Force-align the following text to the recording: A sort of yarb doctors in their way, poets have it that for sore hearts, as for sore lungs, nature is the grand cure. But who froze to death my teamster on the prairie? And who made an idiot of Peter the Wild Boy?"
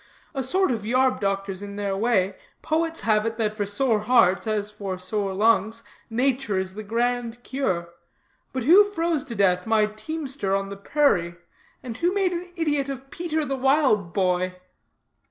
A 0.33 0.41
sort 0.41 0.71
of 0.71 0.81
yarb 0.83 1.19
doctors 1.19 1.61
in 1.61 1.75
their 1.75 1.95
way, 1.95 2.35
poets 2.63 3.01
have 3.01 3.23
it 3.27 3.37
that 3.37 3.55
for 3.55 3.67
sore 3.67 3.99
hearts, 3.99 4.47
as 4.47 4.71
for 4.71 4.97
sore 4.97 5.31
lungs, 5.35 5.83
nature 6.09 6.57
is 6.57 6.73
the 6.73 6.81
grand 6.81 7.43
cure. 7.43 7.93
But 8.51 8.63
who 8.63 8.83
froze 8.89 9.23
to 9.25 9.35
death 9.35 9.67
my 9.67 9.85
teamster 9.85 10.55
on 10.55 10.69
the 10.69 10.75
prairie? 10.77 11.35
And 11.83 11.97
who 11.97 12.15
made 12.15 12.31
an 12.33 12.51
idiot 12.55 12.89
of 12.89 13.11
Peter 13.11 13.45
the 13.45 13.55
Wild 13.55 14.11
Boy?" 14.11 14.55